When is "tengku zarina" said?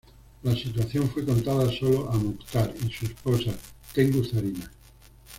3.93-4.71